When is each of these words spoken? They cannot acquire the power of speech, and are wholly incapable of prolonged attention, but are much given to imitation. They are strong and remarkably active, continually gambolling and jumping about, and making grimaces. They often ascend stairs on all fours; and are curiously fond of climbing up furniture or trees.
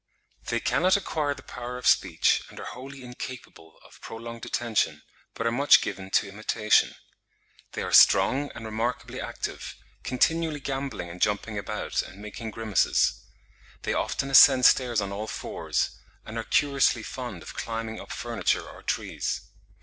They 0.47 0.59
cannot 0.59 0.97
acquire 0.97 1.35
the 1.35 1.43
power 1.43 1.77
of 1.77 1.85
speech, 1.85 2.41
and 2.49 2.59
are 2.59 2.65
wholly 2.65 3.03
incapable 3.03 3.77
of 3.85 4.01
prolonged 4.01 4.43
attention, 4.47 5.03
but 5.35 5.45
are 5.45 5.51
much 5.51 5.79
given 5.79 6.09
to 6.09 6.27
imitation. 6.27 6.95
They 7.73 7.83
are 7.83 7.93
strong 7.93 8.51
and 8.55 8.65
remarkably 8.65 9.21
active, 9.21 9.75
continually 10.03 10.59
gambolling 10.59 11.11
and 11.11 11.21
jumping 11.21 11.59
about, 11.59 12.01
and 12.01 12.19
making 12.19 12.49
grimaces. 12.49 13.13
They 13.83 13.93
often 13.93 14.31
ascend 14.31 14.65
stairs 14.65 15.01
on 15.01 15.11
all 15.11 15.27
fours; 15.27 15.99
and 16.25 16.35
are 16.39 16.45
curiously 16.45 17.03
fond 17.03 17.43
of 17.43 17.53
climbing 17.53 17.99
up 18.01 18.11
furniture 18.11 18.67
or 18.67 18.81
trees. 18.81 19.41